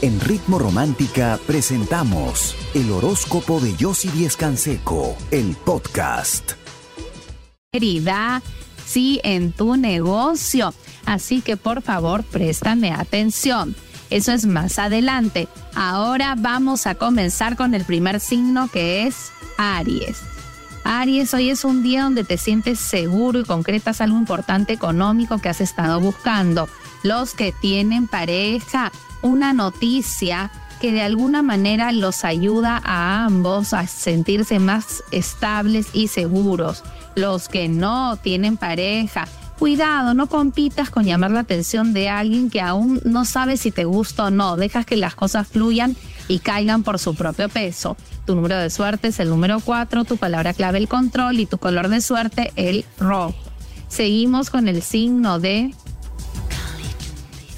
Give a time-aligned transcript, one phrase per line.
[0.00, 6.52] En Ritmo Romántica presentamos el horóscopo de Yossi Díez Canseco, el podcast.
[7.72, 8.40] Querida,
[8.86, 10.72] sí, en tu negocio.
[11.04, 13.74] Así que por favor, préstame atención.
[14.08, 15.48] Eso es más adelante.
[15.74, 20.20] Ahora vamos a comenzar con el primer signo que es Aries.
[20.84, 25.48] Aries, hoy es un día donde te sientes seguro y concretas algo importante económico que
[25.48, 26.68] has estado buscando.
[27.02, 28.92] Los que tienen pareja,
[29.22, 36.08] una noticia que de alguna manera los ayuda a ambos a sentirse más estables y
[36.08, 36.84] seguros.
[37.14, 39.26] Los que no tienen pareja,
[39.58, 43.84] cuidado, no compitas con llamar la atención de alguien que aún no sabe si te
[43.84, 44.56] gusta o no.
[44.56, 45.96] Dejas que las cosas fluyan
[46.28, 47.96] y caigan por su propio peso.
[48.24, 51.58] Tu número de suerte es el número 4, tu palabra clave el control y tu
[51.58, 53.34] color de suerte el rojo.
[53.88, 55.74] Seguimos con el signo de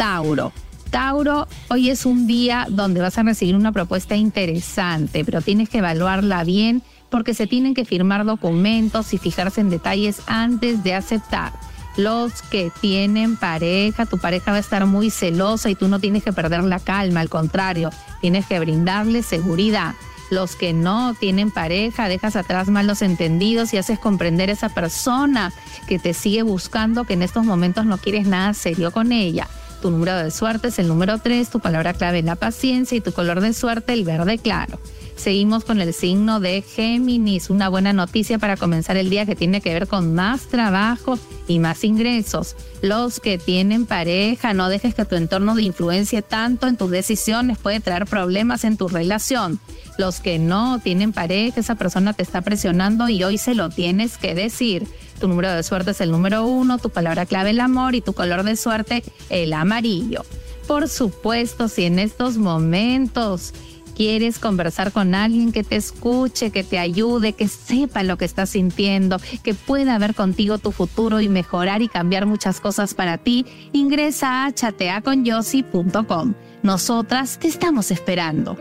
[0.01, 0.51] Tauro.
[0.89, 5.77] Tauro, hoy es un día donde vas a recibir una propuesta interesante, pero tienes que
[5.77, 11.53] evaluarla bien porque se tienen que firmar documentos y fijarse en detalles antes de aceptar.
[11.99, 16.25] Los que tienen pareja, tu pareja va a estar muy celosa y tú no tienes
[16.25, 17.91] que perder la calma, al contrario,
[18.23, 19.95] tienes que brindarle seguridad.
[20.31, 25.53] Los que no tienen pareja, dejas atrás malos entendidos y haces comprender a esa persona
[25.87, 29.47] que te sigue buscando que en estos momentos no quieres nada serio con ella.
[29.81, 33.13] Tu número de suerte es el número 3, tu palabra clave la paciencia y tu
[33.13, 34.79] color de suerte el verde claro.
[35.21, 39.61] Seguimos con el signo de Géminis, una buena noticia para comenzar el día que tiene
[39.61, 42.57] que ver con más trabajo y más ingresos.
[42.81, 47.59] Los que tienen pareja, no dejes que tu entorno de influencia tanto en tus decisiones,
[47.59, 49.61] puede traer problemas en tu relación.
[49.99, 54.17] Los que no tienen pareja, esa persona te está presionando y hoy se lo tienes
[54.17, 54.89] que decir.
[55.21, 58.15] Tu número de suerte es el número uno, tu palabra clave el amor y tu
[58.15, 60.23] color de suerte el amarillo.
[60.67, 63.53] Por supuesto, si en estos momentos
[63.91, 68.51] quieres conversar con alguien que te escuche, que te ayude, que sepa lo que estás
[68.51, 73.47] sintiendo, que pueda ver contigo tu futuro y mejorar y cambiar muchas cosas para ti,
[73.73, 76.35] ingresa a chateaconyossi.com.
[76.63, 78.57] Nosotras te estamos esperando.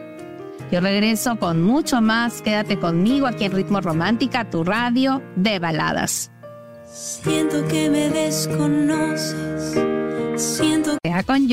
[0.71, 2.41] Yo regreso con mucho más.
[2.41, 6.31] Quédate conmigo aquí en Ritmo Romántica, tu radio de baladas.
[6.85, 9.77] Siento que me desconoces.
[10.35, 11.47] Siento que con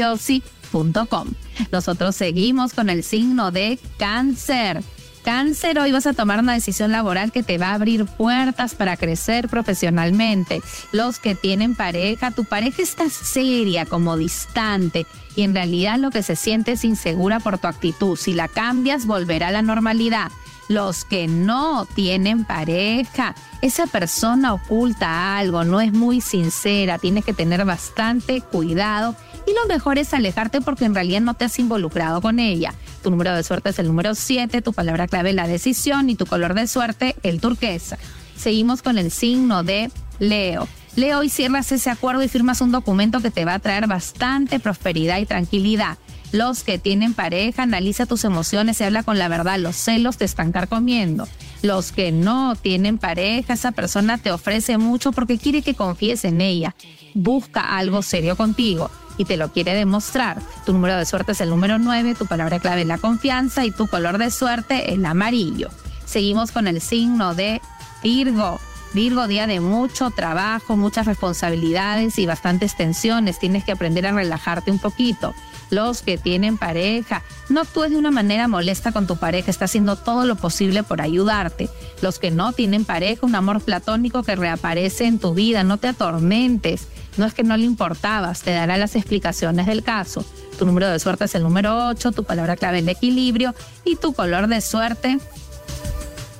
[1.72, 4.82] Nosotros seguimos con el signo de cáncer.
[5.24, 8.96] Cáncer, hoy vas a tomar una decisión laboral que te va a abrir puertas para
[8.96, 10.62] crecer profesionalmente.
[10.92, 16.22] Los que tienen pareja, tu pareja está seria, como distante, y en realidad lo que
[16.22, 18.16] se siente es insegura por tu actitud.
[18.16, 20.30] Si la cambias, volverá a la normalidad
[20.68, 23.34] los que no tienen pareja.
[23.62, 29.16] Esa persona oculta algo, no es muy sincera, tienes que tener bastante cuidado
[29.46, 32.74] y lo mejor es alejarte porque en realidad no te has involucrado con ella.
[33.02, 36.26] Tu número de suerte es el número 7, tu palabra clave la decisión y tu
[36.26, 37.96] color de suerte el turquesa.
[38.36, 40.66] Seguimos con el signo de Leo.
[40.96, 44.58] Leo, hoy cierras ese acuerdo y firmas un documento que te va a traer bastante
[44.58, 45.98] prosperidad y tranquilidad.
[46.32, 49.60] Los que tienen pareja, analiza tus emociones y habla con la verdad.
[49.60, 51.28] Los celos te están carcomiendo.
[51.62, 56.40] Los que no tienen pareja, esa persona te ofrece mucho porque quiere que confíes en
[56.40, 56.74] ella.
[57.14, 60.40] Busca algo serio contigo y te lo quiere demostrar.
[60.64, 63.70] Tu número de suerte es el número 9, tu palabra clave es la confianza y
[63.70, 65.68] tu color de suerte el amarillo.
[66.04, 67.60] Seguimos con el signo de
[68.02, 68.60] Virgo.
[68.94, 73.38] Virgo, día de mucho trabajo, muchas responsabilidades y bastantes tensiones.
[73.38, 75.34] Tienes que aprender a relajarte un poquito
[75.70, 77.22] los que tienen pareja.
[77.48, 81.00] No actúes de una manera molesta con tu pareja, está haciendo todo lo posible por
[81.00, 81.68] ayudarte.
[82.00, 85.88] Los que no tienen pareja, un amor platónico que reaparece en tu vida, no te
[85.88, 86.88] atormentes.
[87.16, 90.24] No es que no le importabas, te dará las explicaciones del caso.
[90.58, 93.54] Tu número de suerte es el número 8, tu palabra clave el equilibrio
[93.84, 95.18] y tu color de suerte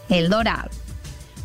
[0.09, 0.71] el dorado.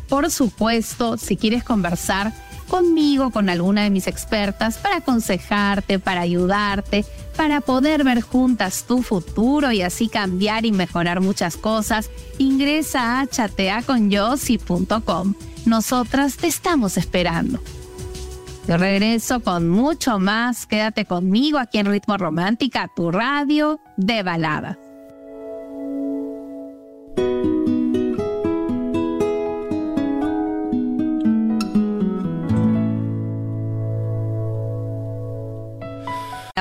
[0.08, 2.32] Por supuesto, si quieres conversar,
[2.68, 7.04] conmigo, con alguna de mis expertas, para aconsejarte, para ayudarte,
[7.36, 12.08] para poder ver juntas tu futuro y así cambiar y mejorar muchas cosas,
[12.38, 15.34] ingresa a chateaconyossi.com.
[15.66, 17.60] Nosotras te estamos esperando.
[18.68, 20.66] Yo regreso con mucho más.
[20.66, 24.78] Quédate conmigo aquí en Ritmo Romántica, tu radio de balada.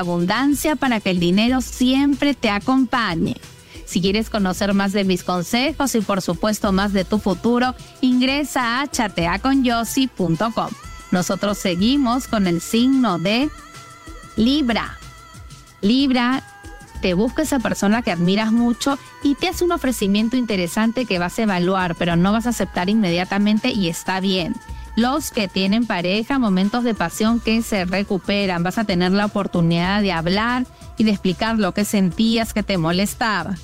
[0.02, 3.38] abundancia para que el dinero siempre te acompañe.
[3.86, 8.82] Si quieres conocer más de mis consejos y por supuesto más de tu futuro, ingresa
[8.82, 10.91] a chateaconyossi.com.
[11.12, 13.50] Nosotros seguimos con el signo de
[14.38, 14.98] Libra.
[15.82, 16.44] Libra,
[17.02, 21.38] te busca esa persona que admiras mucho y te hace un ofrecimiento interesante que vas
[21.38, 24.56] a evaluar, pero no vas a aceptar inmediatamente y está bien.
[24.96, 30.02] Los que tienen pareja, momentos de pasión que se recuperan, vas a tener la oportunidad
[30.02, 30.66] de hablar
[30.98, 33.56] y de explicar lo que sentías que te molestaba.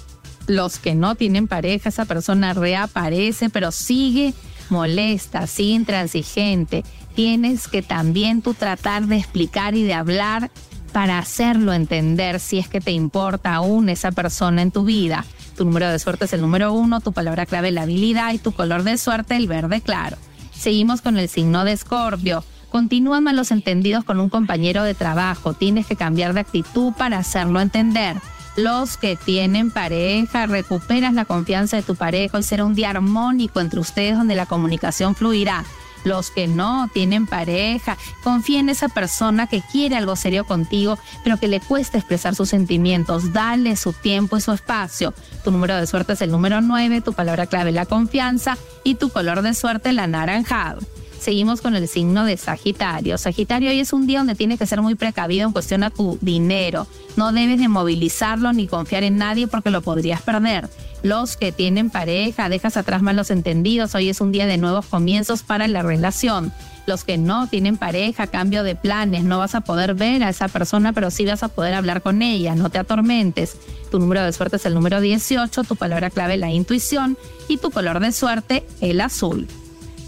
[0.47, 4.33] Los que no tienen pareja, esa persona reaparece, pero sigue
[4.72, 6.84] molesta, sigue intransigente.
[7.16, 10.52] Tienes que también tú tratar de explicar y de hablar
[10.94, 15.25] para hacerlo entender si es que te importa aún esa persona en tu vida.
[15.56, 18.52] Tu número de suerte es el número uno, tu palabra clave la habilidad y tu
[18.52, 20.18] color de suerte el verde claro.
[20.54, 22.44] Seguimos con el signo de Escorpio.
[22.69, 25.54] Continúan malos entendidos con un compañero de trabajo.
[25.54, 28.18] Tienes que cambiar de actitud para hacerlo entender.
[28.57, 33.62] Los que tienen pareja, recuperas la confianza de tu pareja y será un día armónico
[33.62, 35.63] entre ustedes donde la comunicación fluirá
[36.07, 41.38] los que no tienen pareja, confía en esa persona que quiere algo serio contigo, pero
[41.38, 43.33] que le cuesta expresar sus sentimientos.
[43.33, 45.13] Dale su tiempo y su espacio.
[45.44, 49.09] Tu número de suerte es el número 9, tu palabra clave la confianza y tu
[49.09, 50.80] color de suerte el anaranjado.
[51.19, 53.18] Seguimos con el signo de Sagitario.
[53.18, 56.18] Sagitario hoy es un día donde tienes que ser muy precavido en cuestión a tu
[56.22, 56.88] dinero.
[57.16, 60.69] No debes de movilizarlo ni confiar en nadie porque lo podrías perder
[61.04, 65.44] los que tienen pareja, dejas atrás malos entendidos, hoy es un día de nuevos comienzos
[65.44, 66.52] para la relación.
[66.86, 70.48] Los que no tienen pareja, cambio de planes, no vas a poder ver a esa
[70.48, 73.58] persona, pero sí vas a poder hablar con ella, no te atormentes.
[73.92, 77.18] Tu número de suerte es el número 18, tu palabra clave la intuición
[77.48, 79.48] y tu color de suerte el azul.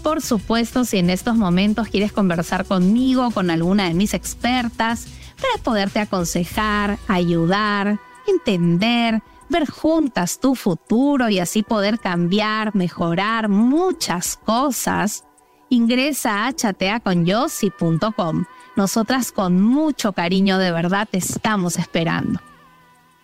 [0.02, 5.06] Por supuesto, si en estos momentos quieres conversar conmigo con alguna de mis expertas
[5.36, 14.36] para poderte aconsejar, ayudar, entender, ver juntas tu futuro y así poder cambiar, mejorar muchas
[14.36, 15.24] cosas,
[15.68, 18.44] ingresa a chateaconyossi.com.
[18.76, 22.40] Nosotras con mucho cariño de verdad te estamos esperando.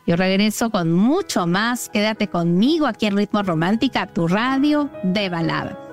[0.07, 1.89] Yo regreso con mucho más.
[1.89, 5.86] Quédate conmigo aquí en Ritmo Romántica, tu radio de balada.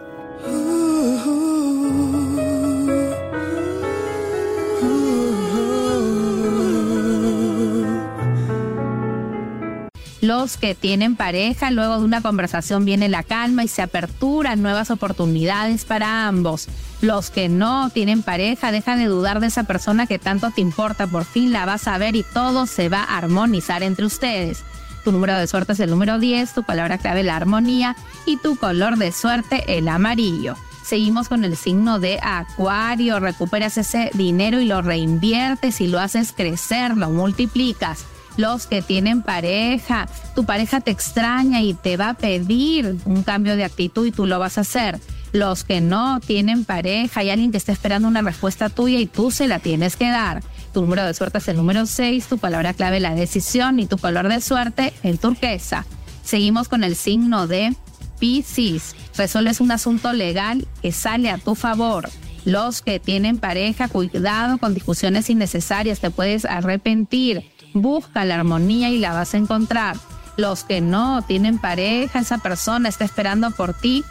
[10.24, 14.90] Los que tienen pareja, luego de una conversación viene la calma y se aperturan nuevas
[14.90, 16.70] oportunidades para ambos.
[17.02, 21.08] Los que no tienen pareja, deja de dudar de esa persona que tanto te importa,
[21.08, 24.64] por fin la vas a ver y todo se va a armonizar entre ustedes.
[25.04, 28.56] Tu número de suerte es el número 10, tu palabra clave la armonía y tu
[28.56, 30.56] color de suerte el amarillo.
[30.86, 33.20] Seguimos con el signo de Acuario.
[33.20, 38.06] Recuperas ese dinero y lo reinviertes y lo haces crecer, lo multiplicas
[38.38, 40.08] los que tienen pareja.
[40.36, 44.26] Tu pareja te extraña y te va a pedir un cambio de actitud y tú
[44.26, 45.00] lo vas a hacer.
[45.32, 49.32] Los que no tienen pareja, hay alguien que está esperando una respuesta tuya y tú
[49.32, 50.44] se la tienes que dar.
[50.74, 53.98] Tu número de suerte es el número 6, tu palabra clave la decisión y tu
[53.98, 55.86] color de suerte el turquesa.
[56.24, 57.76] Seguimos con el signo de
[58.20, 58.96] Pisces.
[59.18, 62.10] Resuelves un asunto legal que sale a tu favor.
[62.46, 69.00] Los que tienen pareja, cuidado con discusiones innecesarias, te puedes arrepentir busca la armonía y
[69.00, 69.98] la vas a encontrar.
[70.38, 74.04] Los que no tienen pareja, esa persona está esperando por ti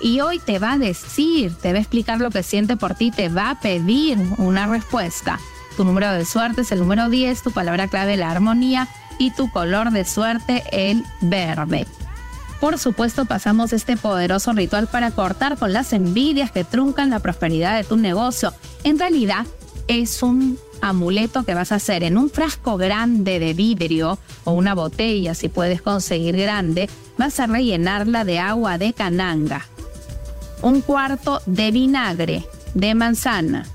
[0.00, 3.10] y hoy te va a decir, te va a explicar lo que siente por ti,
[3.10, 5.38] te va a pedir una respuesta.
[5.76, 8.88] Tu número de suerte es el número 10, tu palabra clave la armonía
[9.18, 11.86] y tu color de suerte el verde.
[12.60, 17.76] Por supuesto pasamos este poderoso ritual para cortar con las envidias que truncan la prosperidad
[17.76, 18.52] de tu negocio.
[18.82, 19.46] En realidad
[19.88, 24.74] es un amuleto que vas a hacer en un frasco grande de vidrio o una
[24.74, 29.66] botella, si puedes conseguir grande, vas a rellenarla de agua de cananga.
[30.62, 33.66] Un cuarto de vinagre de manzana.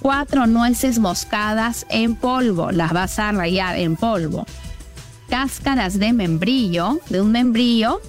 [0.00, 4.46] Cuatro nueces moscadas en polvo, las vas a rayar en polvo.
[5.28, 8.00] Cáscaras de membrillo, de un membrillo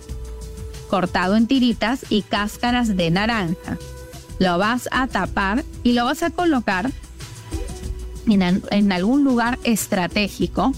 [0.90, 3.78] cortado en tiritas y cáscaras de naranja.
[4.40, 6.92] Lo vas a tapar y lo vas a colocar
[8.28, 10.74] en, algún lugar estratégico,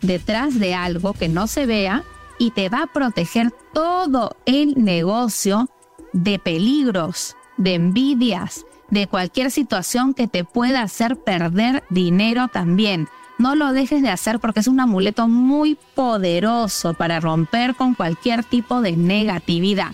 [0.00, 2.04] detrás de algo que no se vea
[2.38, 5.68] y te va a proteger todo el negocio
[6.12, 13.08] de peligros, de envidias, de cualquier situación que te pueda hacer perder dinero también.
[13.38, 18.44] No lo dejes de hacer porque es un amuleto muy poderoso para romper con cualquier
[18.44, 19.92] tipo de negatividad.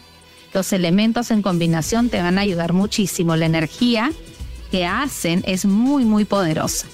[0.54, 3.36] Los elementos en combinación te van a ayudar muchísimo.
[3.36, 4.10] La energía
[4.70, 6.86] que hacen es muy, muy poderosa.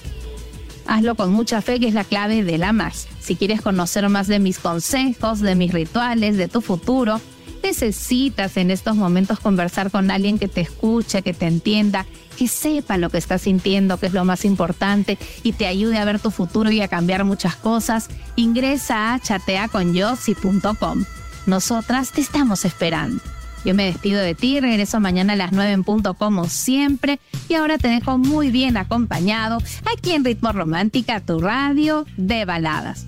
[0.87, 3.09] Hazlo con mucha fe, que es la clave de la magia.
[3.19, 7.19] Si quieres conocer más de mis consejos, de mis rituales, de tu futuro,
[7.63, 12.05] necesitas en estos momentos conversar con alguien que te escuche, que te entienda,
[12.37, 16.05] que sepa lo que estás sintiendo, que es lo más importante, y te ayude a
[16.05, 21.05] ver tu futuro y a cambiar muchas cosas, ingresa a chateaconyossi.com.
[21.47, 23.21] Nosotras te estamos esperando.
[23.65, 27.19] Yo me despido de ti, regreso mañana a las 9 en punto como siempre
[27.49, 29.57] y ahora te dejo muy bien acompañado
[29.91, 33.07] aquí en Ritmo Romántica, tu radio de baladas.